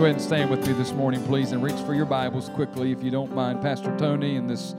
[0.00, 2.90] Go ahead and stand with me this morning, please, and reach for your Bibles quickly,
[2.90, 3.60] if you don't mind.
[3.60, 4.72] Pastor Tony and this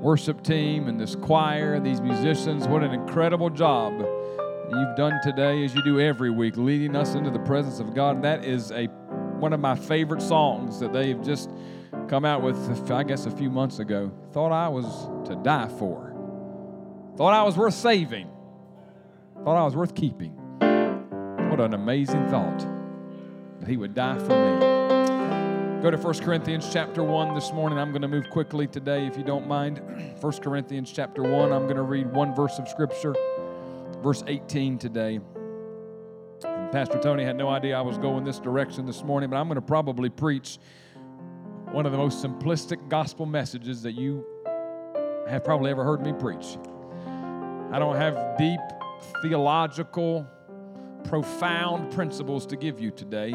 [0.00, 5.64] worship team and this choir, and these musicians, what an incredible job you've done today,
[5.64, 8.16] as you do every week, leading us into the presence of God.
[8.16, 8.86] And that is a
[9.38, 11.50] one of my favorite songs that they've just
[12.08, 14.10] come out with, I guess, a few months ago.
[14.32, 14.84] Thought I was
[15.28, 16.16] to die for.
[17.16, 18.28] Thought I was worth saving.
[19.44, 20.32] Thought I was worth keeping.
[21.48, 22.73] What an amazing thought
[23.64, 25.82] that he would die for me.
[25.82, 27.78] Go to 1 Corinthians chapter 1 this morning.
[27.78, 29.78] I'm going to move quickly today, if you don't mind.
[30.20, 33.14] 1 Corinthians chapter 1, I'm going to read one verse of Scripture,
[34.02, 35.18] verse 18 today.
[36.44, 39.46] And Pastor Tony had no idea I was going this direction this morning, but I'm
[39.46, 40.58] going to probably preach
[41.70, 44.26] one of the most simplistic gospel messages that you
[45.26, 46.58] have probably ever heard me preach.
[47.72, 48.60] I don't have deep
[49.22, 50.26] theological,
[51.04, 53.34] profound principles to give you today.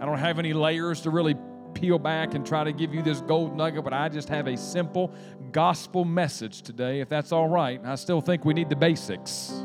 [0.00, 1.36] I don't have any layers to really
[1.74, 4.56] peel back and try to give you this gold nugget, but I just have a
[4.56, 5.12] simple
[5.52, 7.80] gospel message today, if that's all right.
[7.84, 9.64] I still think we need the basics.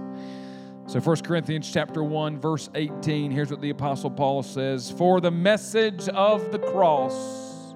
[0.88, 5.32] So 1 Corinthians chapter 1 verse 18, here's what the apostle Paul says, "For the
[5.32, 7.76] message of the cross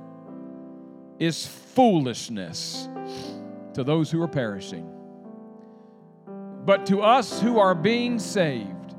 [1.18, 2.90] is foolishness
[3.74, 4.90] to those who are perishing,
[6.66, 8.96] but to us who are being saved,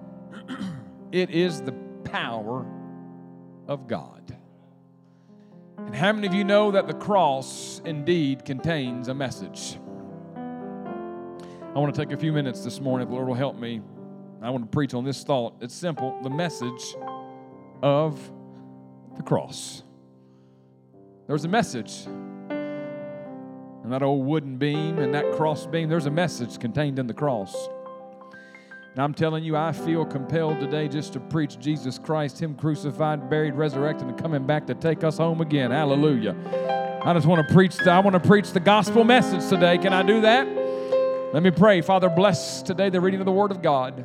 [1.13, 1.73] it is the
[2.05, 2.65] power
[3.69, 4.37] of God.
[5.79, 9.79] And how many of you know that the cross indeed contains a message?
[10.37, 13.83] I want to take a few minutes this morning, if the Lord will help me.
[14.43, 15.55] I want to preach on this thought.
[15.61, 16.97] It's simple the message
[17.83, 18.19] of
[19.17, 19.83] the cross.
[21.27, 22.07] There's a message.
[22.07, 27.15] And that old wooden beam and that cross beam, there's a message contained in the
[27.15, 27.69] cross.
[28.97, 33.29] And I'm telling you, I feel compelled today just to preach Jesus Christ, Him crucified,
[33.29, 35.71] buried, resurrected, and coming back to take us home again.
[35.71, 36.35] Hallelujah.
[37.05, 37.77] I just want to preach.
[37.77, 39.77] The, I want to preach the gospel message today.
[39.77, 40.49] Can I do that?
[41.35, 41.83] Let me pray.
[41.83, 44.03] Father, bless today the reading of the Word of God.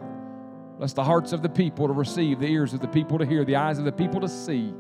[0.78, 3.46] Bless the hearts of the people to receive, the ears of the people to hear,
[3.46, 4.74] the eyes of the people to see.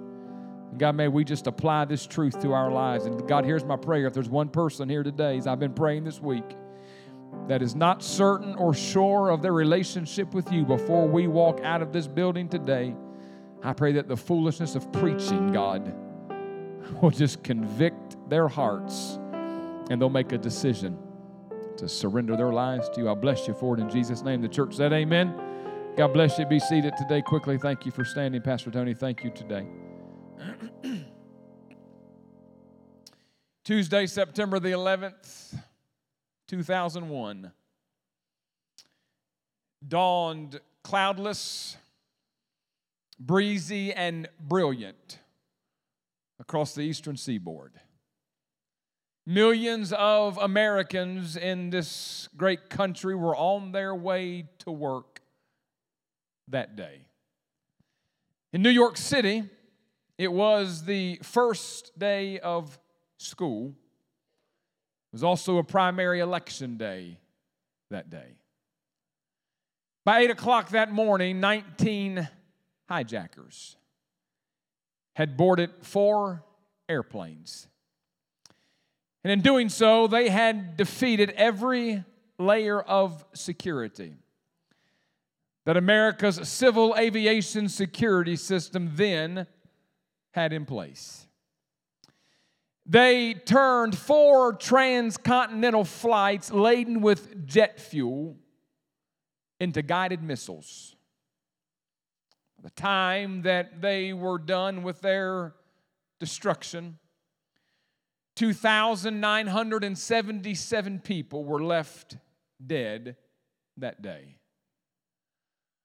[0.72, 3.06] And God, may we just apply this truth to our lives.
[3.06, 4.08] And God, here's my prayer.
[4.08, 6.44] If there's one person here today, as I've been praying this week,
[7.48, 11.82] that is not certain or sure of their relationship with you before we walk out
[11.82, 12.96] of this building today,
[13.64, 15.94] I pray that the foolishness of preaching, God,
[17.02, 19.20] will just convict their hearts
[19.90, 20.98] and they'll make a decision
[21.78, 23.10] to surrender their lives to you.
[23.10, 24.42] I bless you for it in Jesus' name.
[24.42, 25.34] The church said, Amen.
[25.98, 26.46] God bless you.
[26.46, 27.58] Be seated today quickly.
[27.58, 28.94] Thank you for standing, Pastor Tony.
[28.94, 29.68] Thank you today.
[33.66, 35.56] Tuesday, September the 11th.
[36.52, 37.50] 2001
[39.88, 41.78] dawned cloudless,
[43.18, 45.20] breezy, and brilliant
[46.42, 47.72] across the eastern seaboard.
[49.26, 55.22] Millions of Americans in this great country were on their way to work
[56.50, 57.06] that day.
[58.52, 59.44] In New York City,
[60.18, 62.78] it was the first day of
[63.16, 63.74] school
[65.12, 67.18] was also a primary election day
[67.90, 68.36] that day.
[70.06, 72.28] By 8 o'clock that morning, 19
[72.90, 73.76] hijackers
[75.16, 76.44] had boarded four
[76.90, 77.68] airplanes.
[79.24, 82.04] And in doing so, they had defeated every
[82.40, 84.16] layer of security
[85.66, 89.46] that America's civil aviation security system then
[90.32, 91.28] had in place.
[92.92, 98.36] They turned four transcontinental flights laden with jet fuel
[99.62, 100.98] into guided missiles.
[102.58, 105.54] By the time that they were done with their
[106.20, 107.00] destruction,
[108.36, 112.18] 2,977 people were left
[112.66, 113.16] dead
[113.78, 114.36] that day.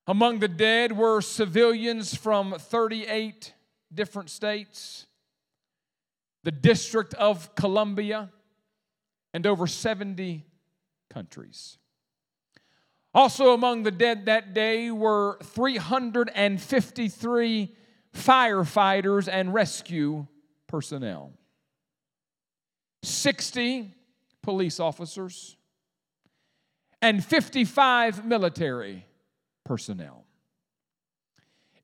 [0.08, 3.54] Among the dead were civilians from 38
[3.94, 5.05] different states
[6.46, 8.30] the District of Columbia,
[9.34, 10.46] and over 70
[11.10, 11.76] countries.
[13.12, 17.74] Also, among the dead that day were 353
[18.14, 20.24] firefighters and rescue
[20.68, 21.32] personnel,
[23.02, 23.92] 60
[24.40, 25.56] police officers,
[27.02, 29.04] and 55 military
[29.64, 30.25] personnel.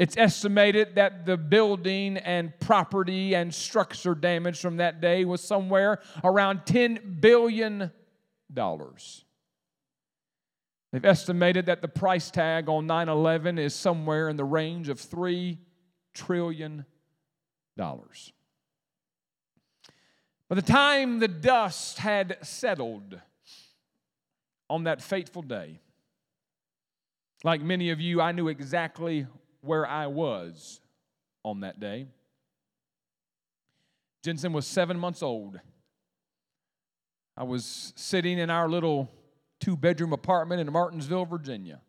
[0.02, 6.00] It's estimated that the building and property and structure damage from that day was somewhere
[6.24, 7.92] around $10 billion.
[8.52, 9.14] They've
[11.04, 15.56] estimated that the price tag on 9 11 is somewhere in the range of $3
[16.14, 16.84] trillion.
[17.76, 17.94] By
[20.48, 23.20] the time the dust had settled
[24.68, 25.78] on that fateful day,
[27.44, 29.28] like many of you, I knew exactly
[29.62, 30.80] where I was
[31.44, 32.06] on that day.
[34.22, 35.58] Jensen was seven months old.
[37.36, 39.10] I was sitting in our little
[39.60, 41.80] two bedroom apartment in Martinsville, Virginia.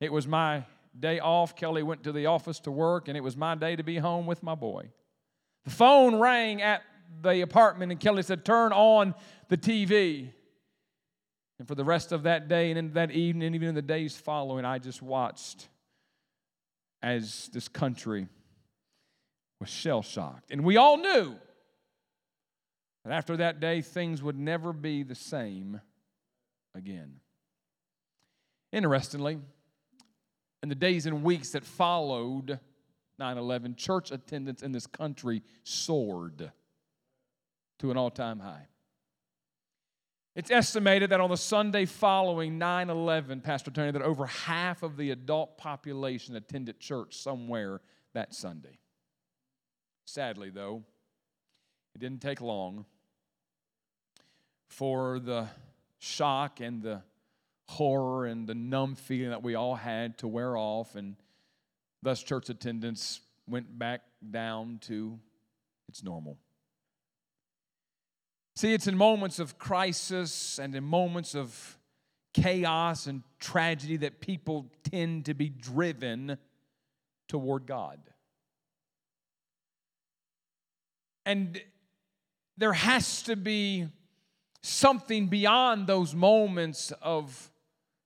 [0.00, 0.64] It was my
[0.98, 1.56] day off.
[1.56, 4.26] Kelly went to the office to work, and it was my day to be home
[4.26, 4.90] with my boy.
[5.64, 6.82] The phone rang at
[7.22, 9.14] the apartment, and Kelly said, Turn on
[9.48, 10.30] the TV.
[11.58, 13.82] And for the rest of that day and in that evening, and even in the
[13.82, 15.68] days following, I just watched
[17.02, 18.28] as this country
[19.60, 20.50] was shell shocked.
[20.50, 21.36] And we all knew
[23.04, 25.80] that after that day, things would never be the same
[26.74, 27.20] again.
[28.72, 29.38] Interestingly,
[30.62, 32.58] in the days and weeks that followed
[33.18, 36.50] 9 11, church attendance in this country soared
[37.78, 38.66] to an all time high.
[40.36, 44.98] It's estimated that on the Sunday following 9 11, Pastor Tony, that over half of
[44.98, 47.80] the adult population attended church somewhere
[48.12, 48.78] that Sunday.
[50.04, 50.84] Sadly, though,
[51.94, 52.84] it didn't take long
[54.68, 55.48] for the
[56.00, 57.00] shock and the
[57.68, 61.16] horror and the numb feeling that we all had to wear off, and
[62.02, 65.18] thus church attendance went back down to
[65.88, 66.36] its normal.
[68.56, 71.78] See, it's in moments of crisis and in moments of
[72.32, 76.38] chaos and tragedy that people tend to be driven
[77.28, 78.00] toward God.
[81.26, 81.60] And
[82.56, 83.88] there has to be
[84.62, 87.50] something beyond those moments of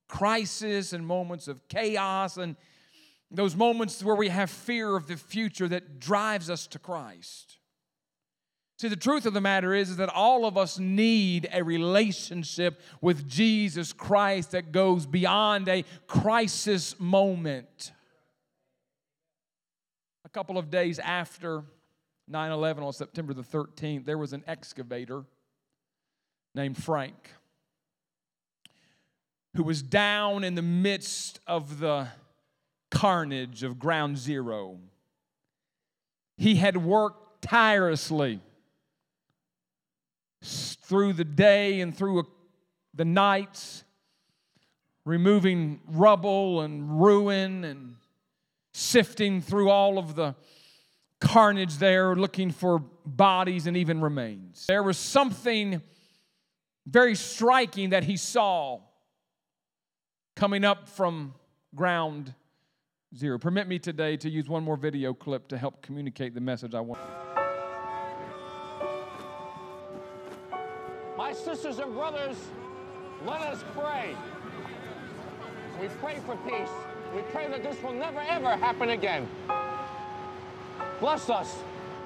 [0.09, 2.57] crisis and moments of chaos and
[3.31, 7.60] those moments where we have fear of the future that drives us to Christ.
[8.81, 12.81] See, the truth of the matter is, is that all of us need a relationship
[13.03, 17.93] with Jesus Christ that goes beyond a crisis moment.
[20.25, 21.63] A couple of days after
[22.27, 25.25] 9 11 on September the 13th, there was an excavator
[26.55, 27.33] named Frank
[29.57, 32.09] who was down in the midst of the
[32.91, 34.79] carnage of ground zero.
[36.39, 38.41] He had worked tirelessly
[40.43, 42.25] through the day and through uh,
[42.95, 43.85] the nights,
[45.05, 47.97] removing rubble and ruin and
[48.73, 50.35] sifting through all of the
[51.21, 54.67] carnage there, looking for bodies and even remains.
[54.67, 55.83] There was something
[56.87, 58.81] very striking that he saw
[60.35, 61.35] coming up from
[61.75, 62.35] ground
[63.15, 63.39] zero.
[63.39, 66.81] Permit me today to use one more video clip to help communicate the message I
[66.81, 67.01] want.
[71.61, 72.39] Sisters and brothers,
[73.27, 74.17] let us pray.
[75.79, 76.71] We pray for peace.
[77.15, 79.29] We pray that this will never, ever happen again.
[81.01, 81.59] Bless us.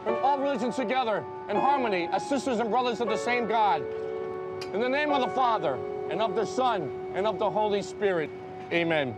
[0.02, 3.84] Bring all religions together in harmony as sisters and brothers of the same God.
[4.72, 5.78] In the name of the Father,
[6.10, 8.30] and of the Son, and of the Holy Spirit.
[8.72, 9.16] Amen.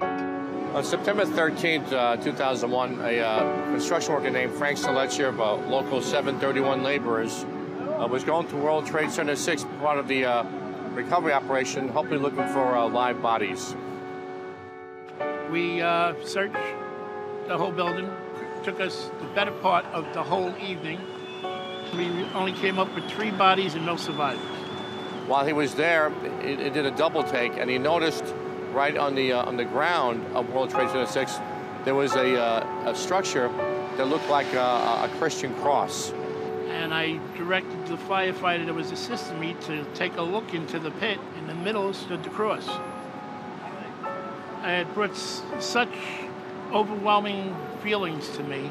[0.00, 6.00] On September 13th, uh, 2001, a uh, construction worker named Frank Silecchia of uh, local
[6.00, 7.44] 731 laborers
[8.02, 10.44] uh, was going to World Trade Center 6, part of the uh,
[10.92, 13.76] recovery operation, hopefully looking for uh, live bodies.
[15.50, 16.56] We uh, searched
[17.46, 18.06] the whole building.
[18.06, 21.00] It took us the better part of the whole evening.
[21.96, 24.40] We only came up with three bodies and no survivors.
[25.28, 28.24] While he was there, it, it did a double take, and he noticed
[28.72, 31.38] right on the uh, on the ground of World Trade Center 6,
[31.84, 33.48] there was a, uh, a structure
[33.96, 34.58] that looked like a,
[35.04, 36.12] a Christian cross
[36.72, 40.90] and I directed the firefighter that was assisting me to take a look into the
[40.90, 41.18] pit.
[41.38, 42.68] In the middle stood the cross.
[44.64, 45.94] It brought such
[46.72, 48.70] overwhelming feelings to me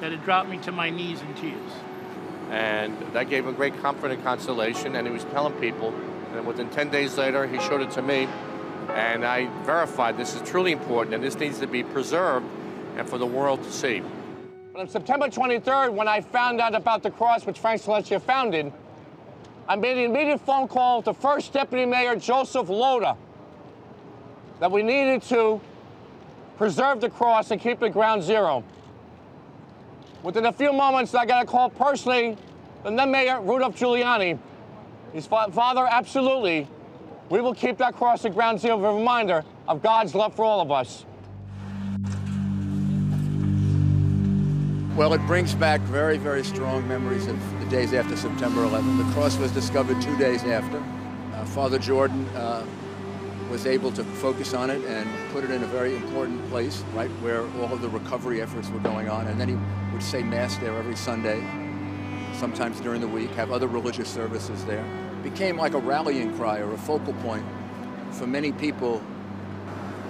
[0.00, 1.72] that it dropped me to my knees in tears.
[2.50, 5.94] And that gave him great comfort and consolation, and he was telling people.
[6.34, 8.28] And within 10 days later, he showed it to me,
[8.90, 12.46] and I verified this is truly important, and this needs to be preserved
[12.96, 14.02] and for the world to see.
[14.72, 18.72] But on September 23rd, when I found out about the cross which Frank Silecchia founded,
[19.68, 23.16] I made an immediate phone call to First Deputy Mayor Joseph Lhota
[24.60, 25.60] that we needed to
[26.56, 28.62] preserve the cross and keep it ground zero.
[30.22, 32.36] Within a few moments, I got a call personally
[32.82, 34.38] from then Mayor Rudolph Giuliani.
[35.12, 36.68] His father, absolutely,
[37.28, 40.60] we will keep that cross at ground zero a reminder of God's love for all
[40.60, 41.06] of us.
[44.96, 48.98] Well, it brings back very, very strong memories of the days after September 11.
[48.98, 50.82] The cross was discovered two days after.
[51.32, 52.66] Uh, Father Jordan uh,
[53.48, 57.08] was able to focus on it and put it in a very important place, right
[57.22, 59.28] where all of the recovery efforts were going on.
[59.28, 59.56] And then he
[59.92, 61.40] would say Mass there every Sunday,
[62.34, 64.84] sometimes during the week, have other religious services there.
[64.84, 67.46] It became like a rallying cry or a focal point
[68.10, 69.00] for many people.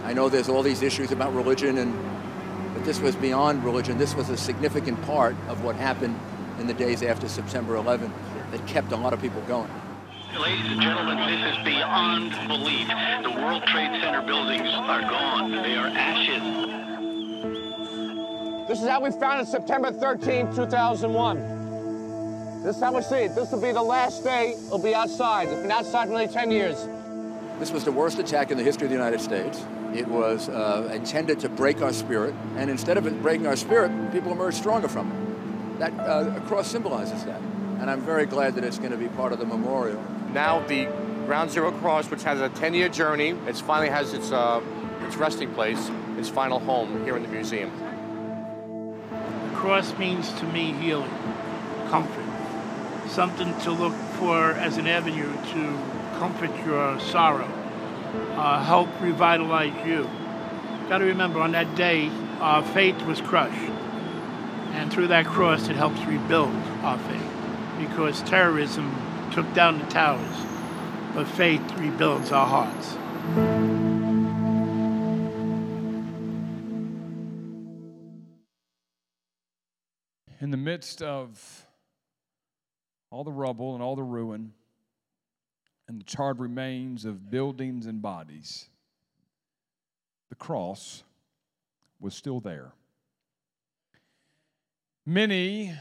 [0.05, 2.20] I know there's all these issues about religion and
[2.81, 3.99] but this was beyond religion.
[3.99, 6.19] This was a significant part of what happened
[6.59, 8.11] in the days after September 11
[8.53, 9.71] that kept a lot of people going.
[10.41, 12.89] Ladies and gentlemen, this is beyond belief.
[13.23, 15.51] The World Trade Center buildings are gone.
[15.51, 16.41] They are ashes.
[18.67, 22.63] This is how we found it September 13, 2001.
[22.65, 23.35] This is how we see it.
[23.35, 25.49] This will be the last day it'll be outside.
[25.49, 26.89] It's been outside for nearly 10 years.
[27.59, 29.67] This was the worst attack in the history of the United States.
[29.95, 33.91] It was uh, intended to break our spirit, and instead of it breaking our spirit,
[34.13, 35.79] people emerged stronger from it.
[35.81, 37.41] That uh, cross symbolizes that,
[37.81, 40.03] and I'm very glad that it's going to be part of the memorial.
[40.33, 40.85] Now the
[41.27, 44.61] Ground Zero Cross, which has a 10-year journey, it finally has its uh,
[45.07, 47.73] its resting place, its final home here in the museum.
[49.11, 51.11] The cross means to me healing,
[51.89, 52.25] comfort,
[53.09, 57.49] something to look for as an avenue to comfort your sorrow
[58.37, 60.09] uh, help revitalize you.
[60.89, 63.71] Got to remember, on that day, our faith was crushed.
[64.73, 67.31] And through that cross, it helps rebuild our faith.
[67.79, 68.95] Because terrorism
[69.33, 70.37] took down the towers,
[71.15, 72.97] but faith rebuilds our hearts.
[80.41, 81.67] In the midst of
[83.11, 84.55] all the rubble and all the ruin,
[85.91, 88.69] and the charred remains of buildings and bodies,
[90.29, 91.03] the cross
[91.99, 92.71] was still there.
[95.05, 95.75] Many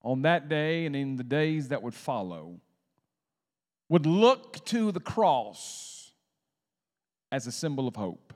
[0.00, 2.60] on that day and in the days that would follow
[3.90, 6.12] would look to the cross
[7.30, 8.32] as a symbol of hope.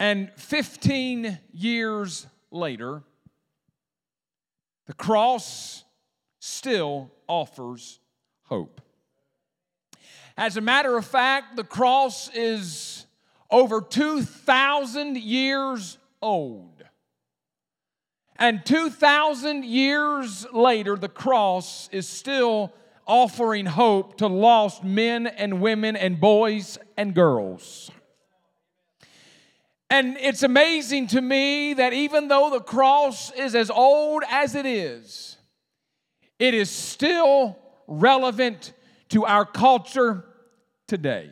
[0.00, 3.04] And 15 years later,
[4.88, 5.84] the cross
[6.40, 8.00] still offers
[8.52, 8.82] hope.
[10.36, 13.06] As a matter of fact, the cross is
[13.50, 16.84] over 2,000 years old.
[18.36, 22.74] And 2,000 years later, the cross is still
[23.06, 27.90] offering hope to lost men and women and boys and girls.
[29.88, 34.66] And it's amazing to me that even though the cross is as old as it
[34.66, 35.38] is,
[36.38, 38.72] it is still relevant
[39.10, 40.24] to our culture
[40.86, 41.30] today.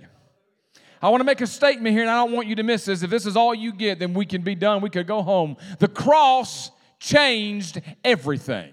[1.02, 3.02] I want to make a statement here, and I don't want you to miss this.
[3.02, 4.82] If this is all you get, then we can be done.
[4.82, 5.56] We could go home.
[5.78, 8.72] The cross changed everything.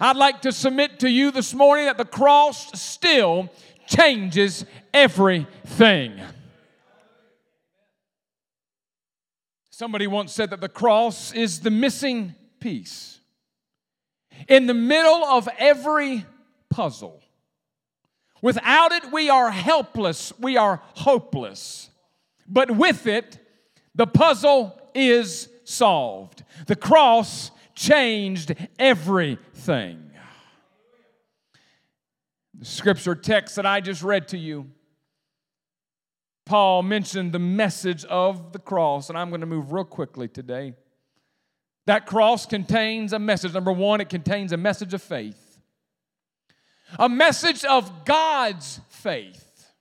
[0.00, 3.50] I'd like to submit to you this morning that the cross still
[3.86, 6.20] changes everything.
[9.70, 13.18] Somebody once said that the cross is the missing piece.
[14.48, 16.24] In the middle of every
[16.72, 17.22] puzzle.
[18.40, 21.90] Without it, we are helpless, we are hopeless.
[22.48, 23.38] But with it,
[23.94, 26.42] the puzzle is solved.
[26.66, 30.10] The cross changed everything.
[32.58, 34.70] The scripture text that I just read to you,
[36.46, 40.74] Paul mentioned the message of the cross, and I'm going to move real quickly today.
[41.86, 43.52] That cross contains a message.
[43.52, 45.51] Number one, it contains a message of faith
[46.98, 49.72] a message of God's faith,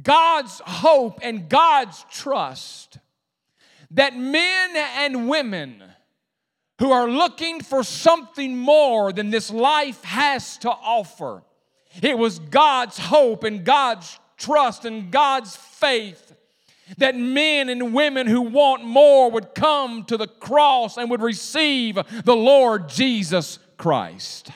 [0.00, 2.98] God's hope, and God's trust
[3.90, 5.82] that men and women
[6.80, 11.42] who are looking for something more than this life has to offer.
[12.02, 16.34] It was God's hope and God's trust and God's faith
[16.98, 21.98] that men and women who want more would come to the cross and would receive
[22.24, 24.50] the Lord Jesus Christ.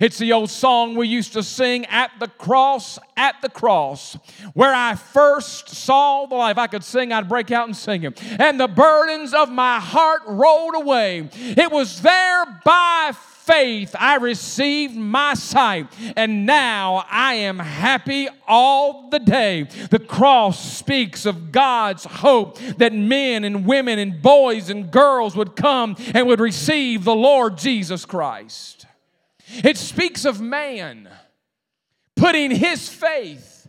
[0.00, 4.16] It's the old song we used to sing at the cross, at the cross,
[4.54, 6.58] where I first saw the life.
[6.58, 8.22] I could sing, I'd break out and sing it.
[8.40, 11.28] And the burdens of my heart rolled away.
[11.32, 13.12] It was there by
[13.44, 15.86] faith I received my sight,
[16.16, 19.64] and now I am happy all the day.
[19.90, 25.56] The cross speaks of God's hope that men and women and boys and girls would
[25.56, 28.83] come and would receive the Lord Jesus Christ.
[29.62, 31.08] It speaks of man
[32.16, 33.68] putting his faith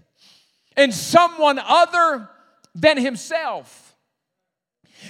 [0.78, 2.30] in someone other
[2.74, 3.96] than himself.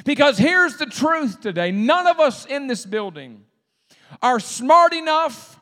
[0.03, 3.45] Because here's the truth today none of us in this building
[4.21, 5.59] are smart enough,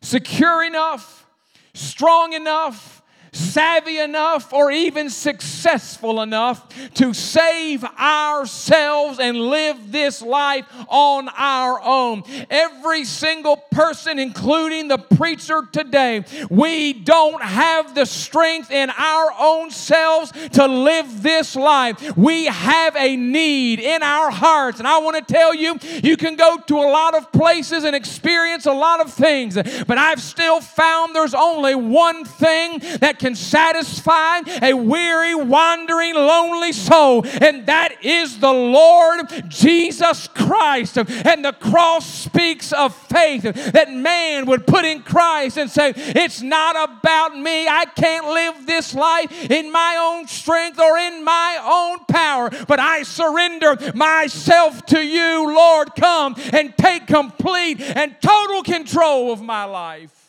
[0.00, 1.26] secure enough,
[1.74, 3.02] strong enough,
[3.34, 11.80] savvy enough, or even successful enough to save ourselves and live this life on our
[11.82, 12.22] own.
[12.50, 19.70] Every single person, including the preacher today, we don't have the strength in our own
[19.70, 22.16] selves to live this life.
[22.16, 24.78] We have a need in our hearts.
[24.78, 27.96] And I want to tell you, you can go to a lot of places and
[27.96, 33.34] experience a lot of things, but I've still found there's only one thing that can
[33.34, 40.98] satisfy a weary, wandering, lonely soul, and that is the Lord Jesus Christ.
[40.98, 46.42] And the cross speaks of faith that man would put in Christ and say, It's
[46.42, 47.66] not about me.
[47.66, 52.78] I can't live this life in my own strength or in my own power, but
[52.78, 55.94] I surrender myself to you, Lord.
[55.96, 60.23] Come and take complete and total control of my life.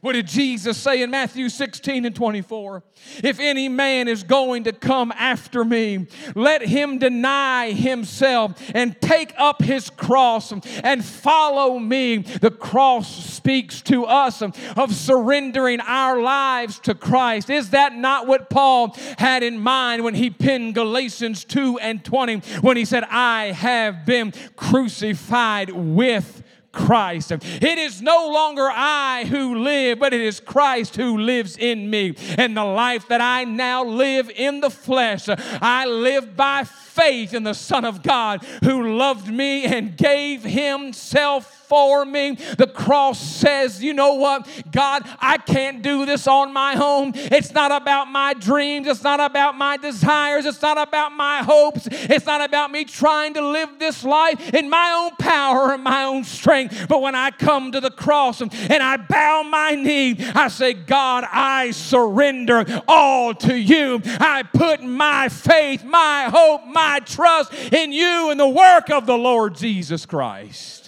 [0.00, 2.82] What did Jesus say in Matthew 16 and 24?
[3.22, 9.34] If any man is going to come after me, let him deny himself and take
[9.36, 12.18] up his cross and follow me.
[12.18, 17.50] The cross speaks to us of surrendering our lives to Christ.
[17.50, 22.60] Is that not what Paul had in mind when he penned Galatians 2 and 20
[22.60, 26.44] when he said, I have been crucified with
[26.78, 27.32] Christ.
[27.32, 32.14] It is no longer I who live, but it is Christ who lives in me.
[32.38, 37.42] And the life that I now live in the flesh, I live by faith in
[37.42, 42.32] the Son of God who loved me and gave himself for me.
[42.56, 44.48] The cross says, you know what?
[44.72, 47.12] God, I can't do this on my own.
[47.14, 48.86] It's not about my dreams.
[48.86, 50.46] It's not about my desires.
[50.46, 51.86] It's not about my hopes.
[51.90, 56.04] It's not about me trying to live this life in my own power and my
[56.04, 56.86] own strength.
[56.88, 60.72] But when I come to the cross and, and I bow my knee, I say,
[60.72, 64.00] God, I surrender all to you.
[64.04, 69.18] I put my faith, my hope, my trust in you and the work of the
[69.18, 70.87] Lord Jesus Christ.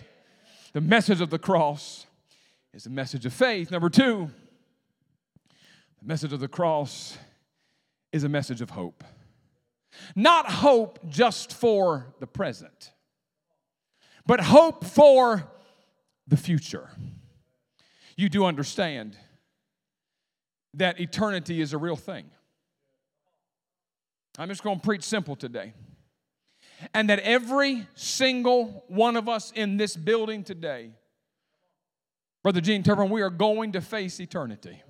[0.73, 2.07] The message of the cross
[2.73, 3.71] is a message of faith.
[3.71, 4.31] Number two,
[6.01, 7.19] the message of the cross
[8.13, 9.03] is a message of hope.
[10.15, 12.93] Not hope just for the present,
[14.27, 15.51] but hope for
[16.29, 16.89] the future.
[18.17, 19.17] You do understand
[20.75, 22.31] that eternity is a real thing.
[24.39, 25.75] I'm just going to preach simple today
[26.95, 30.91] and that every single one of us in this building today,
[32.43, 34.83] Brother Gene Turpin, we are going to face eternity.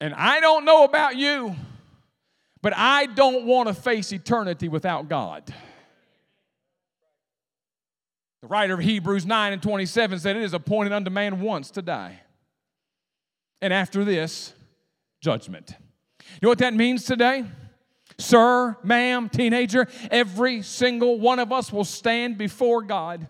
[0.00, 1.54] And I don't know about you,
[2.62, 5.52] but I don't want to face eternity without God.
[8.40, 11.82] The writer of Hebrews 9 and 27 said, It is appointed unto man once to
[11.82, 12.20] die.
[13.60, 14.54] And after this,
[15.20, 15.74] judgment.
[16.18, 17.44] You know what that means today?
[18.20, 23.26] Sir, ma'am, teenager, every single one of us will stand before God.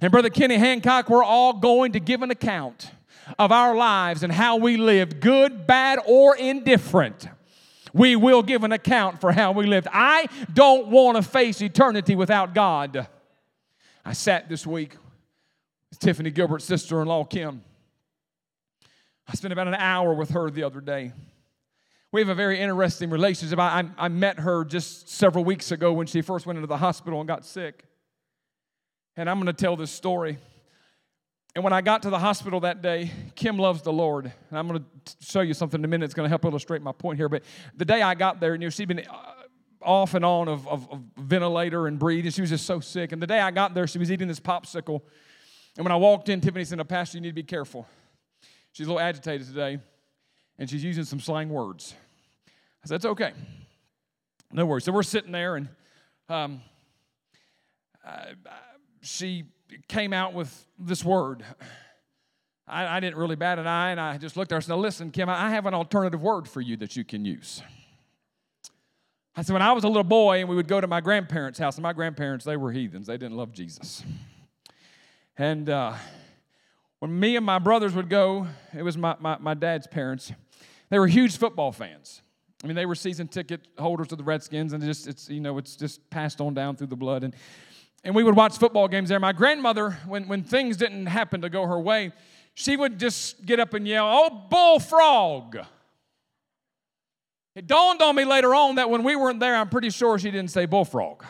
[0.00, 2.90] And Brother Kenny Hancock, we're all going to give an account
[3.38, 7.28] of our lives and how we lived, good, bad, or indifferent.
[7.92, 9.88] We will give an account for how we lived.
[9.92, 13.08] I don't want to face eternity without God.
[14.04, 14.96] I sat this week
[15.90, 17.62] with Tiffany Gilbert's sister in law, Kim.
[19.26, 21.12] I spent about an hour with her the other day.
[22.10, 23.58] We have a very interesting relationship.
[23.58, 26.78] I, I, I, met her just several weeks ago when she first went into the
[26.78, 27.84] hospital and got sick.
[29.14, 30.38] And I'm going to tell this story.
[31.54, 34.32] And when I got to the hospital that day, Kim loves the Lord.
[34.48, 36.80] And I'm going to show you something in a minute that's going to help illustrate
[36.80, 37.28] my point here.
[37.28, 37.42] But
[37.76, 39.32] the day I got there, you know, she'd been uh,
[39.82, 42.30] off and on of, of, of ventilator and breathing.
[42.30, 43.12] She was just so sick.
[43.12, 45.02] And the day I got there, she was eating this popsicle.
[45.76, 47.86] And when I walked in, Tiffany said, Pastor, you need to be careful.
[48.72, 49.78] She's a little agitated today
[50.58, 51.94] and she's using some slang words.
[52.84, 53.32] I said, That's okay.
[54.52, 54.84] No worries.
[54.84, 55.68] So we're sitting there, and
[56.28, 56.62] um,
[59.02, 59.44] she
[59.88, 61.44] came out with this word.
[62.66, 64.74] I, I, didn't really bat an eye, and I just looked at her and said,
[64.74, 67.62] Listen, Kim, I have an alternative word for you that you can use.
[69.36, 71.58] I said, When I was a little boy, and we would go to my grandparents'
[71.58, 74.02] house, and my grandparents, they were heathens, they didn't love Jesus.
[75.36, 75.94] And uh,
[77.00, 80.32] when me and my brothers would go, it was my, my, my dad's parents
[80.90, 82.22] they were huge football fans.
[82.62, 85.58] I mean, they were season ticket holders of the Redskins, and just it's you know
[85.58, 87.22] it's just passed on down through the blood.
[87.22, 87.34] And
[88.04, 89.20] and we would watch football games there.
[89.20, 92.12] My grandmother, when when things didn't happen to go her way,
[92.54, 95.58] she would just get up and yell, "Oh, bullfrog!"
[97.54, 100.30] It dawned on me later on that when we weren't there, I'm pretty sure she
[100.30, 101.24] didn't say bullfrog.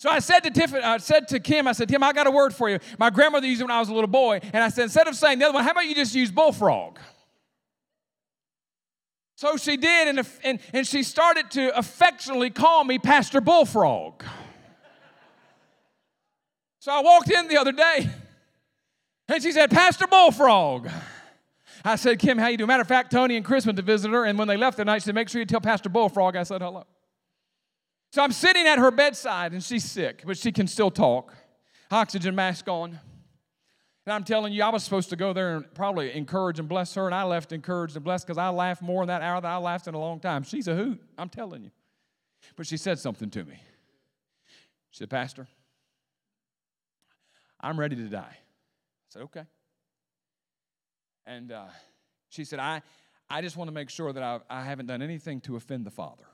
[0.00, 2.30] So I said to Tiffany, I said to Kim, I said, Kim, I got a
[2.30, 2.78] word for you.
[2.98, 5.14] My grandmother used it when I was a little boy, and I said, instead of
[5.14, 6.98] saying the other one, how about you just use bullfrog?
[9.34, 14.24] So she did, and, and, and she started to affectionately call me Pastor Bullfrog.
[16.78, 18.08] So I walked in the other day,
[19.28, 20.88] and she said, Pastor Bullfrog.
[21.84, 22.68] I said, Kim, how you doing?
[22.68, 24.84] Matter of fact, Tony and Chris went to visit her, and when they left the
[24.86, 26.86] night, she said, make sure you tell Pastor Bullfrog I said hello.
[28.10, 31.32] So I'm sitting at her bedside, and she's sick, but she can still talk.
[31.90, 32.98] Oxygen mask on.
[34.06, 36.94] And I'm telling you, I was supposed to go there and probably encourage and bless
[36.94, 39.50] her, and I left encouraged and blessed because I laughed more in that hour than
[39.50, 40.42] I laughed in a long time.
[40.42, 41.70] She's a hoot, I'm telling you.
[42.56, 43.62] But she said something to me.
[44.90, 45.46] She said, Pastor,
[47.60, 48.36] I'm ready to die.
[48.36, 49.44] I said, okay.
[51.26, 51.66] And uh,
[52.28, 52.82] she said, I,
[53.28, 55.90] I just want to make sure that I, I haven't done anything to offend the
[55.92, 56.24] Father.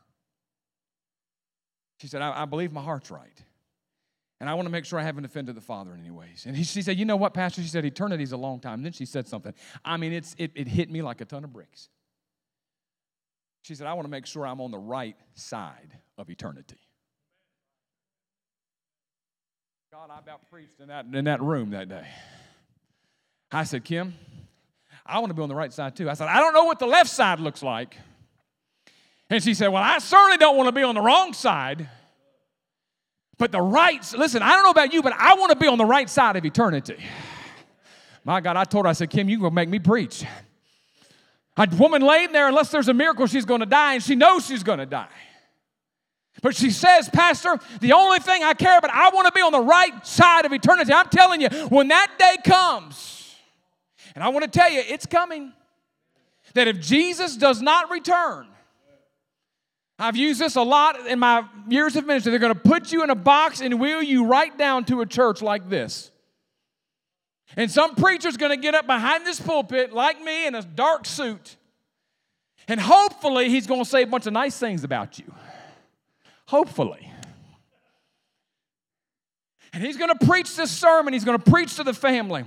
[1.98, 3.42] She said, I, I believe my heart's right.
[4.38, 6.44] And I want to make sure I haven't offended the Father in any ways.
[6.46, 7.62] And he, she said, You know what, Pastor?
[7.62, 8.74] She said, Eternity's a long time.
[8.74, 9.54] And then she said something.
[9.84, 11.88] I mean, it's, it, it hit me like a ton of bricks.
[13.62, 16.76] She said, I want to make sure I'm on the right side of eternity.
[19.90, 22.06] God, I about preached in that, in that room that day.
[23.50, 24.14] I said, Kim,
[25.06, 26.10] I want to be on the right side too.
[26.10, 27.96] I said, I don't know what the left side looks like.
[29.28, 31.88] And she said, Well, I certainly don't want to be on the wrong side.
[33.38, 35.76] But the right, listen, I don't know about you, but I want to be on
[35.76, 36.96] the right side of eternity.
[38.24, 40.24] My God, I told her, I said, Kim, you're going to make me preach.
[41.58, 44.46] A woman laying there, unless there's a miracle, she's going to die, and she knows
[44.46, 45.08] she's going to die.
[46.42, 49.52] But she says, Pastor, the only thing I care about, I want to be on
[49.52, 50.92] the right side of eternity.
[50.92, 53.34] I'm telling you, when that day comes,
[54.14, 55.52] and I want to tell you, it's coming,
[56.54, 58.48] that if Jesus does not return,
[59.98, 62.30] I've used this a lot in my years of ministry.
[62.30, 65.06] They're going to put you in a box and wheel you right down to a
[65.06, 66.10] church like this.
[67.56, 71.06] And some preacher's going to get up behind this pulpit, like me, in a dark
[71.06, 71.56] suit.
[72.68, 75.32] And hopefully, he's going to say a bunch of nice things about you.
[76.46, 77.10] Hopefully.
[79.72, 81.12] And he's going to preach this sermon.
[81.12, 82.44] He's going to preach to the family.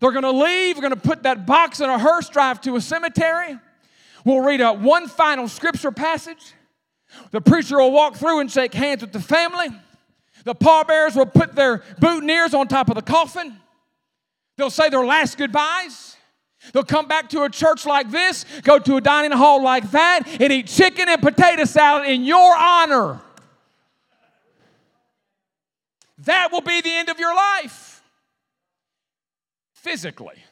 [0.00, 0.76] They're going to leave.
[0.76, 3.58] We're going to put that box in a hearse, drive to a cemetery.
[4.24, 6.52] We'll read a one final scripture passage.
[7.30, 9.68] The preacher will walk through and shake hands with the family.
[10.44, 13.56] The pallbearers will put their boutonnieres on top of the coffin.
[14.56, 16.16] They'll say their last goodbyes.
[16.72, 20.22] They'll come back to a church like this, go to a dining hall like that,
[20.40, 23.20] and eat chicken and potato salad in your honor.
[26.18, 28.02] That will be the end of your life
[29.72, 30.42] physically.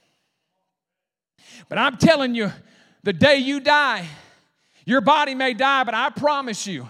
[1.68, 2.52] But I'm telling you,
[3.02, 4.06] the day you die,
[4.86, 6.88] your body may die, but I promise you,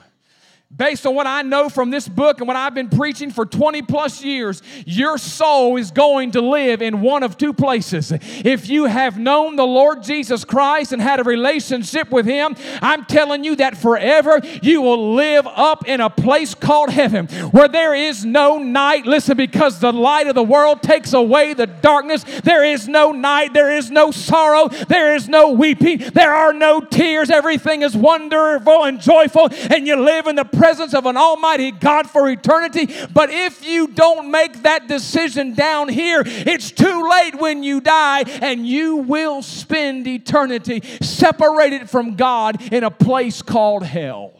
[0.74, 3.82] based on what I know from this book and what I've been preaching for 20
[3.82, 8.12] plus years, your soul is going to live in one of two places.
[8.12, 13.04] If you have known the Lord Jesus Christ and had a relationship with Him, I'm
[13.04, 17.94] telling you that forever you will live up in a place called heaven where there
[17.94, 19.06] is no night.
[19.06, 23.54] Listen, because the light of the world takes away the darkness, there is no night,
[23.54, 27.30] there is no sorrow, there is no weeping, there are no tears.
[27.30, 32.08] Everything is wonderful and joyful, and you live in the presence of an almighty God
[32.08, 32.88] for eternity.
[33.12, 38.20] But if you don't make that decision down here, it's too late when you die,
[38.42, 44.32] and you will spend eternity separated from God in a place called hell.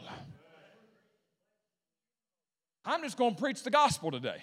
[2.84, 4.40] I'm just going to preach the gospel today.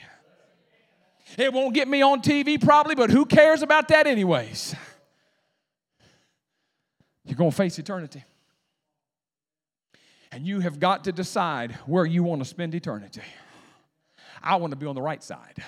[1.37, 4.75] It won't get me on TV probably, but who cares about that, anyways?
[7.25, 8.23] You're going to face eternity.
[10.33, 13.21] And you have got to decide where you want to spend eternity.
[14.41, 15.63] I want to be on the right side.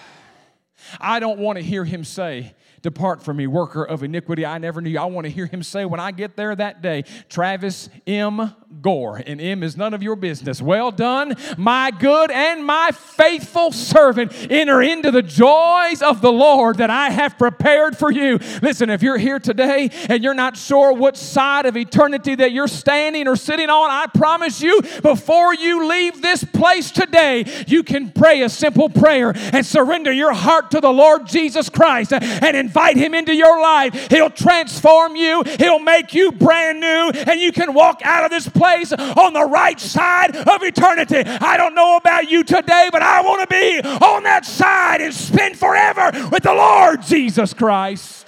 [1.00, 4.44] I don't want to hear him say, Depart from me, worker of iniquity.
[4.44, 5.00] I never knew you.
[5.00, 8.56] I want to hear him say when I get there that day, Travis M.
[8.82, 10.62] Gore, and M is none of your business.
[10.62, 14.32] Well done, my good and my faithful servant.
[14.50, 18.40] Enter into the joys of the Lord that I have prepared for you.
[18.62, 22.68] Listen, if you're here today and you're not sure what side of eternity that you're
[22.68, 28.12] standing or sitting on, I promise you, before you leave this place today, you can
[28.12, 32.98] pray a simple prayer and surrender your heart to the Lord Jesus Christ and invite
[32.98, 34.10] Him into your life.
[34.10, 38.50] He'll transform you, He'll make you brand new, and you can walk out of this
[38.50, 41.18] place on the right side of eternity.
[41.26, 45.14] I don't know about you today, but I want to be on that side and
[45.14, 48.26] spend forever with the Lord Jesus Christ.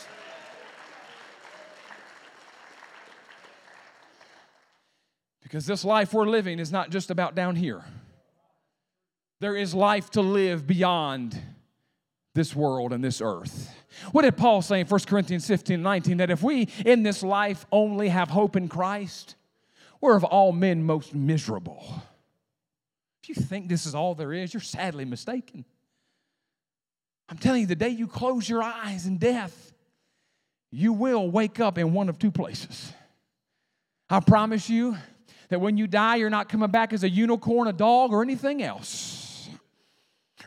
[5.43, 7.83] Because this life we're living is not just about down here.
[9.39, 11.39] There is life to live beyond
[12.33, 13.73] this world and this earth.
[14.11, 16.17] What did Paul say in 1 Corinthians 15 19?
[16.17, 19.35] That if we in this life only have hope in Christ,
[20.01, 21.83] we're of all men most miserable.
[23.23, 25.65] If you think this is all there is, you're sadly mistaken.
[27.29, 29.73] I'm telling you, the day you close your eyes in death,
[30.71, 32.93] you will wake up in one of two places.
[34.09, 34.97] I promise you
[35.49, 38.63] that when you die, you're not coming back as a unicorn, a dog, or anything
[38.63, 39.49] else.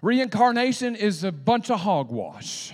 [0.02, 2.72] Reincarnation is a bunch of hogwash.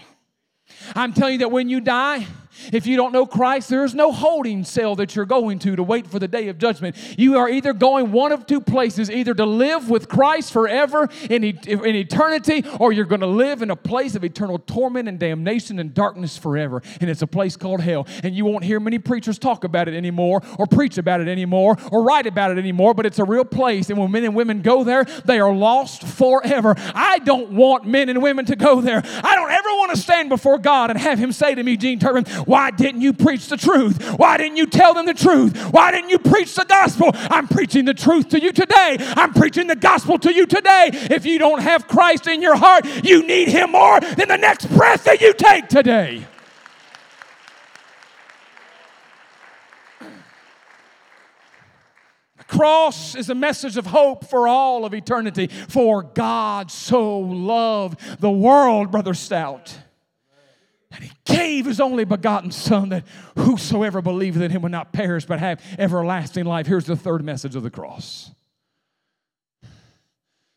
[0.95, 2.27] I'm telling you that when you die,
[2.73, 5.83] if you don't know Christ, there is no holding cell that you're going to to
[5.83, 6.97] wait for the day of judgment.
[7.19, 11.45] You are either going one of two places either to live with Christ forever in,
[11.45, 15.79] in eternity, or you're going to live in a place of eternal torment and damnation
[15.79, 16.83] and darkness forever.
[17.01, 18.07] And it's a place called hell.
[18.23, 21.77] And you won't hear many preachers talk about it anymore, or preach about it anymore,
[21.93, 23.91] or write about it anymore, but it's a real place.
[23.91, 26.75] And when men and women go there, they are lost forever.
[26.95, 29.03] I don't want men and women to go there.
[29.05, 31.99] I don't ever want to stand before God and have Him say to me, Gene
[31.99, 34.03] Turpin, why didn't you preach the truth?
[34.19, 35.57] Why didn't you tell them the truth?
[35.73, 37.11] Why didn't you preach the gospel?
[37.13, 38.97] I'm preaching the truth to you today.
[39.01, 40.91] I'm preaching the gospel to you today.
[40.93, 44.67] If you don't have Christ in your heart, you need Him more than the next
[44.67, 46.25] breath that you take today.
[52.39, 55.49] The cross is a message of hope for all of eternity.
[55.49, 59.77] For God so loved the world, Brother Stout
[60.97, 63.05] and he gave his only begotten Son that
[63.37, 66.67] whosoever believeth in him would not perish but have everlasting life.
[66.67, 68.31] Here's the third message of the cross.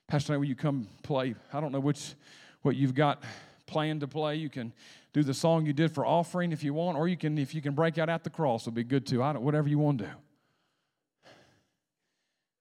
[0.08, 1.36] Pastor, will you come play?
[1.54, 2.15] I don't know which
[2.62, 3.21] what you've got
[3.67, 4.36] planned to play.
[4.36, 4.73] You can
[5.13, 7.62] do the song you did for offering if you want, or you can if you
[7.62, 9.21] can break out at the cross, it'll be good too.
[9.21, 10.12] I don't whatever you want to do.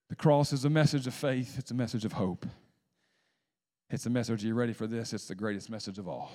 [0.09, 2.45] The cross is a message of faith, it's a message of hope.
[3.91, 5.13] It's a message, are you ready for this?
[5.13, 6.31] It's the greatest message of all.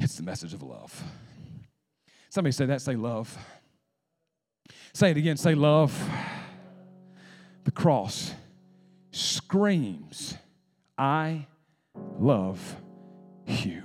[0.00, 1.02] It's the message of love.
[2.30, 3.36] Somebody say that, say love.
[4.94, 5.92] Say it again, say love.
[7.64, 8.32] The cross
[9.12, 10.36] screams,
[10.96, 11.46] I
[12.18, 12.76] love
[13.46, 13.82] you.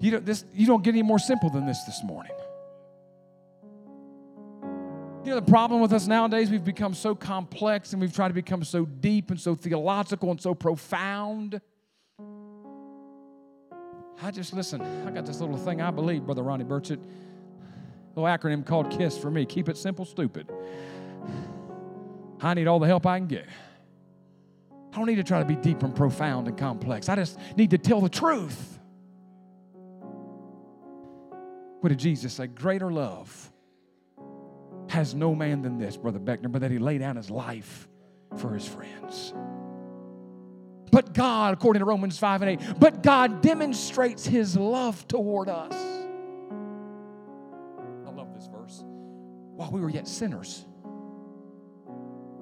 [0.00, 2.32] You don't, this, you don't get any more simple than this this morning.
[5.24, 8.34] You know, the problem with us nowadays, we've become so complex and we've tried to
[8.34, 11.60] become so deep and so theological and so profound.
[14.22, 14.80] I just listen.
[15.06, 16.98] I got this little thing I believe, Brother Ronnie Burchett.
[18.14, 19.44] Little acronym called KISS for me.
[19.44, 20.50] Keep it simple, stupid.
[22.40, 23.46] I need all the help I can get.
[24.92, 27.10] I don't need to try to be deep and profound and complex.
[27.10, 28.78] I just need to tell the truth.
[31.80, 32.46] What did Jesus say?
[32.46, 33.52] Greater love
[34.88, 37.86] has no man than this, Brother Beckner, but that he laid down his life
[38.38, 39.34] for his friends.
[40.90, 45.74] But God, according to Romans 5 and 8, but God demonstrates his love toward us.
[48.06, 48.84] I love this verse.
[48.84, 50.64] While we were yet sinners,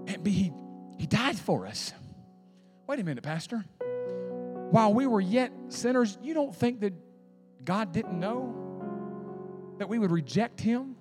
[0.07, 0.53] and be he,
[0.99, 1.93] he died for us.
[2.87, 3.65] Wait a minute, Pastor.
[4.71, 6.93] While we were yet sinners, you don't think that
[7.65, 8.55] God didn't know
[9.79, 10.97] that we would reject him?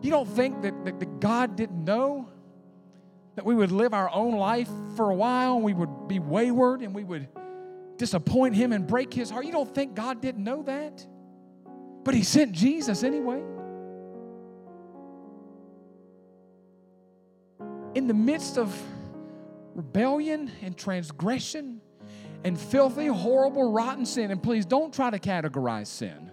[0.00, 2.28] You don't think that, that, that God didn't know
[3.38, 6.82] that we would live our own life for a while and we would be wayward
[6.82, 7.28] and we would
[7.96, 9.44] disappoint him and break his heart.
[9.44, 11.06] You don't think God didn't know that?
[12.02, 13.40] But he sent Jesus anyway.
[17.94, 18.76] In the midst of
[19.76, 21.80] rebellion and transgression
[22.42, 26.32] and filthy, horrible, rotten sin, and please don't try to categorize sin.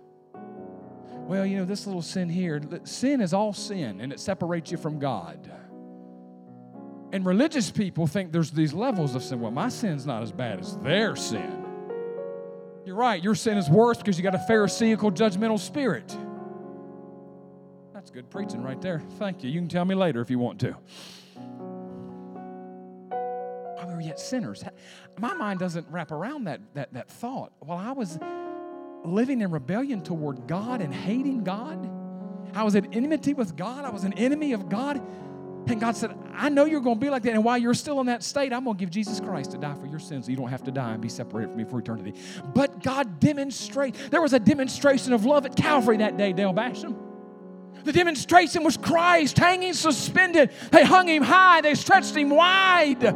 [1.27, 4.77] Well, you know, this little sin here, sin is all sin and it separates you
[4.77, 5.51] from God.
[7.15, 9.39] And religious people think there's these levels of sin.
[9.39, 11.63] Well, my sin's not as bad as their sin.
[12.85, 16.13] You're right, your sin is worse because you got a Pharisaical, judgmental spirit.
[17.93, 19.01] That's good preaching right there.
[19.17, 19.49] Thank you.
[19.49, 20.75] You can tell me later if you want to.
[23.13, 23.15] Oh,
[23.77, 24.65] While we were yet sinners,
[25.17, 27.53] my mind doesn't wrap around that, that, that thought.
[27.59, 28.19] While I was
[29.05, 31.89] living in rebellion toward God and hating God,
[32.53, 35.01] I was at enmity with God, I was an enemy of God.
[35.67, 37.33] And God said, I know you're going to be like that.
[37.33, 39.73] And while you're still in that state, I'm going to give Jesus Christ to die
[39.73, 41.79] for your sins so you don't have to die and be separated from me for
[41.79, 42.13] eternity.
[42.53, 46.95] But God demonstrate, there was a demonstration of love at Calvary that day, Dale Basham.
[47.83, 50.51] The demonstration was Christ hanging suspended.
[50.71, 53.15] They hung him high, they stretched him wide.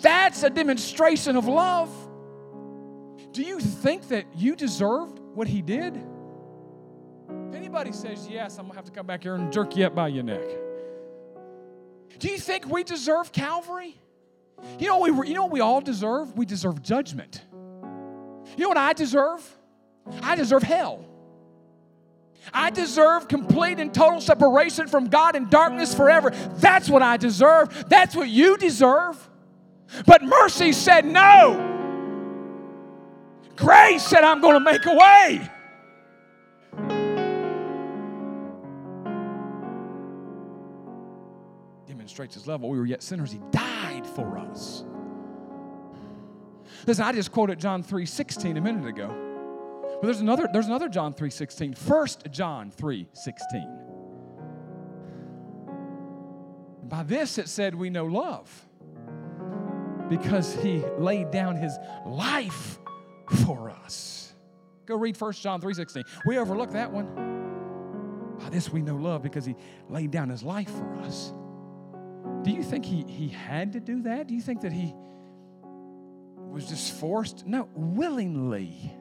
[0.00, 1.90] That's a demonstration of love.
[3.32, 6.02] Do you think that you deserved what he did?
[7.48, 9.86] If anybody says yes, I'm going to have to come back here and jerk you
[9.86, 10.46] up by your neck.
[12.18, 13.96] Do you think we deserve Calvary?
[14.78, 16.36] You know, we, you know what we all deserve?
[16.36, 17.42] We deserve judgment.
[18.56, 19.56] You know what I deserve?
[20.22, 21.04] I deserve hell.
[22.52, 26.30] I deserve complete and total separation from God and darkness forever.
[26.56, 27.88] That's what I deserve.
[27.88, 29.28] That's what you deserve.
[30.06, 31.64] But mercy said no.
[33.56, 35.50] Grace said, I'm going to make a way.
[42.18, 42.62] Demonstrates his love.
[42.62, 44.84] While we were yet sinners, he died for us.
[46.84, 49.14] Listen, I just quoted John 3 16 a minute ago.
[50.00, 51.74] But there's another, there's another John 3 16.
[51.74, 53.78] 1 John 3 16.
[56.88, 58.66] By this it said we know love
[60.08, 62.80] because he laid down his life
[63.44, 64.34] for us.
[64.86, 66.02] Go read 1 John 3 16.
[66.26, 68.36] We overlook that one.
[68.40, 69.54] By this we know love because he
[69.88, 71.32] laid down his life for us.
[72.42, 74.28] Do you think he, he had to do that?
[74.28, 74.94] Do you think that he
[76.50, 77.46] was just forced?
[77.46, 78.92] No, willingly.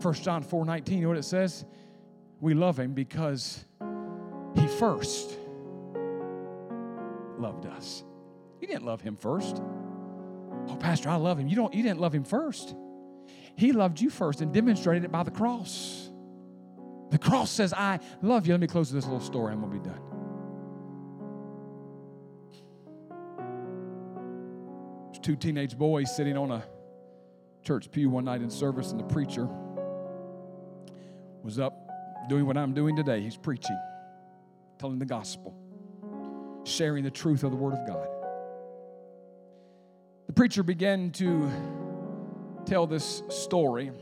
[0.00, 1.64] 1 John 4 19, you know what it says?
[2.40, 3.64] We love him because
[4.54, 5.38] he first
[7.38, 8.04] loved us.
[8.60, 9.62] You didn't love him first.
[10.68, 11.48] Oh, Pastor, I love him.
[11.48, 12.74] You don't you didn't love him first.
[13.56, 16.10] He loved you first and demonstrated it by the cross.
[17.10, 18.54] The cross says, I love you.
[18.54, 19.52] Let me close with this little story.
[19.52, 20.13] I'm gonna be done.
[25.24, 26.62] Two teenage boys sitting on a
[27.62, 29.48] church pew one night in service, and the preacher
[31.42, 31.88] was up
[32.28, 33.22] doing what I'm doing today.
[33.22, 33.78] He's preaching,
[34.78, 35.56] telling the gospel,
[36.64, 38.06] sharing the truth of the Word of God.
[40.26, 41.50] The preacher began to
[42.66, 43.92] tell this story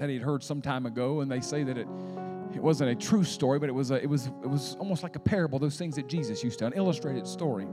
[0.00, 1.86] that he'd heard some time ago, and they say that it,
[2.52, 5.14] it wasn't a true story, but it was, a, it, was, it was almost like
[5.14, 7.68] a parable, those things that Jesus used to, an illustrated story.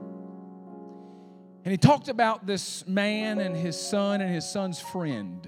[1.63, 5.47] And he talked about this man and his son and his son's friend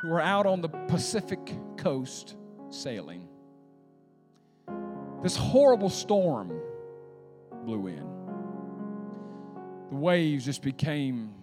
[0.00, 1.40] who were out on the Pacific
[1.76, 2.36] coast
[2.70, 3.28] sailing.
[5.22, 6.52] This horrible storm
[7.64, 8.06] blew in.
[9.90, 11.34] The waves just became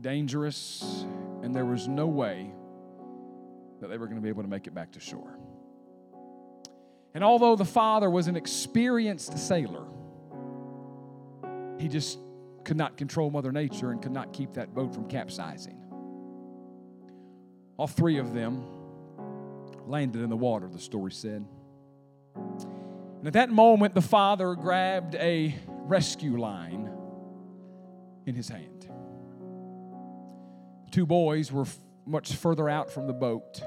[0.00, 1.06] dangerous,
[1.42, 2.52] and there was no way
[3.80, 5.38] that they were going to be able to make it back to shore.
[7.14, 9.86] And although the father was an experienced sailor,
[11.80, 12.18] he just
[12.64, 15.78] could not control Mother Nature and could not keep that boat from capsizing.
[17.78, 18.62] All three of them
[19.86, 21.46] landed in the water, the story said.
[22.36, 26.90] And at that moment, the father grabbed a rescue line
[28.26, 28.88] in his hand.
[30.84, 33.62] The two boys were f- much further out from the boat.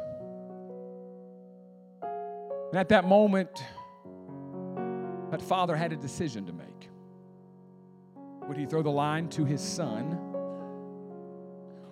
[2.72, 3.64] And at that moment,
[5.32, 6.63] that father had a decision to make.
[8.48, 10.18] Would he throw the line to his son?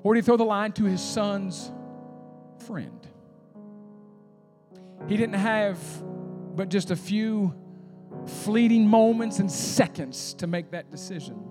[0.03, 1.71] Or would he throw the line to his son's
[2.61, 3.07] friend.
[5.07, 5.77] He didn't have
[6.55, 7.53] but just a few
[8.43, 11.41] fleeting moments and seconds to make that decision.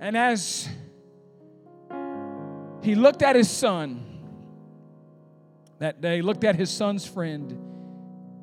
[0.00, 0.68] And as
[2.82, 4.04] he looked at his son
[5.78, 7.75] that day, looked at his son's friend,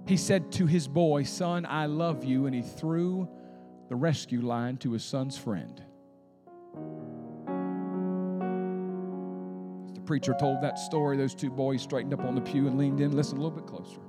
[0.05, 2.45] he said to his boy, Son, I love you.
[2.45, 3.27] And he threw
[3.89, 5.81] the rescue line to his son's friend.
[9.87, 12.77] As the preacher told that story, those two boys straightened up on the pew and
[12.77, 14.01] leaned in, listened a little bit closer.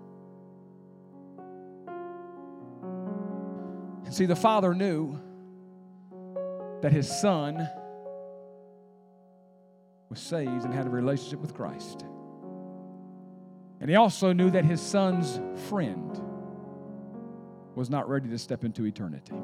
[4.05, 5.19] And see, the father knew
[6.83, 7.69] that his son
[10.11, 12.05] was saved and had a relationship with Christ.
[13.81, 16.20] And he also knew that his son's friend
[17.75, 19.35] was not ready to step into eternity.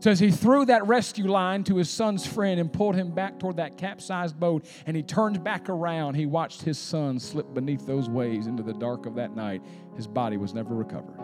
[0.00, 3.38] So as he threw that rescue line to his son's friend and pulled him back
[3.38, 7.86] toward that capsized boat, and he turned back around, he watched his son slip beneath
[7.86, 9.62] those waves into the dark of that night.
[9.96, 11.18] His body was never recovered.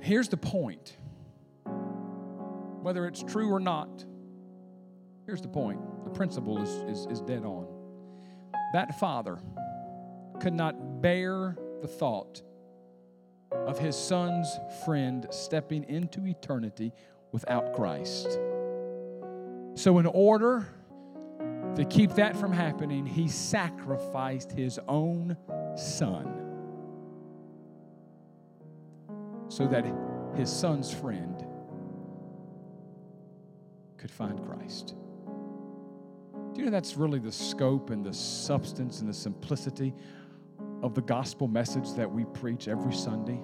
[0.00, 0.96] Here's the point
[2.82, 4.04] whether it's true or not,
[5.28, 5.78] here's the point.
[6.04, 7.66] The principle is, is, is dead on.
[8.72, 9.38] That father
[10.40, 12.40] could not bear the thought
[13.52, 14.48] of his son's
[14.86, 16.92] friend stepping into eternity
[17.30, 18.38] without Christ.
[19.74, 20.66] So, in order
[21.76, 25.36] to keep that from happening, he sacrificed his own
[25.76, 26.46] son
[29.48, 29.84] so that
[30.34, 31.44] his son's friend,
[33.98, 34.94] could find Christ.
[36.58, 39.94] Do you know that's really the scope and the substance and the simplicity
[40.82, 43.38] of the gospel message that we preach every Sunday?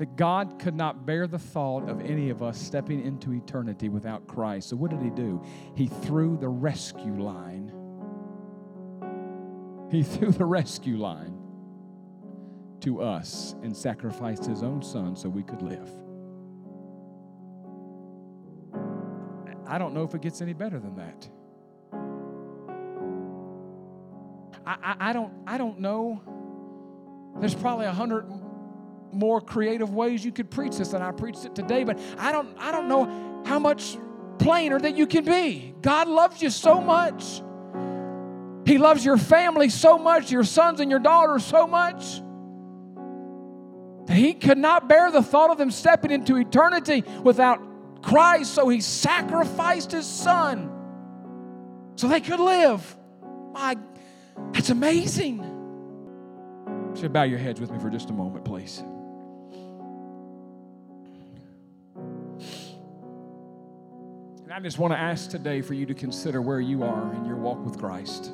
[0.00, 4.26] That God could not bear the thought of any of us stepping into eternity without
[4.26, 4.70] Christ.
[4.70, 5.40] So, what did He do?
[5.76, 7.70] He threw the rescue line.
[9.92, 11.38] He threw the rescue line
[12.80, 15.88] to us and sacrificed His own Son so we could live.
[19.68, 21.28] I don't know if it gets any better than that.
[24.66, 26.22] I, I, I don't I don't know.
[27.38, 28.26] There's probably a hundred
[29.12, 32.56] more creative ways you could preach this than I preached it today, but I don't
[32.58, 33.98] I don't know how much
[34.38, 35.74] plainer that you can be.
[35.82, 37.42] God loves you so much.
[38.66, 42.22] He loves your family so much, your sons and your daughters so much.
[44.06, 47.60] That he could not bear the thought of them stepping into eternity without
[48.02, 50.72] Christ, so he sacrificed his son
[51.96, 52.96] so they could live.
[53.52, 53.76] My,
[54.52, 55.40] that's amazing.
[56.94, 58.82] So bow your heads with me for just a moment, please.
[64.44, 67.24] And I just want to ask today for you to consider where you are in
[67.24, 68.32] your walk with Christ.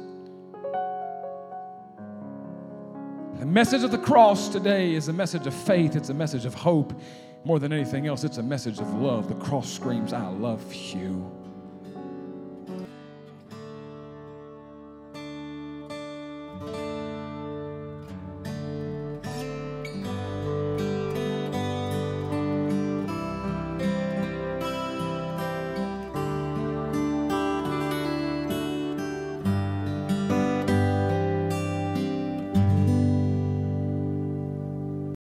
[3.39, 6.55] The message of the cross today is a message of faith, it's a message of
[6.55, 6.99] hope.
[7.47, 9.29] More than anything else, it's a message of love.
[9.29, 11.44] The cross screams, I love you.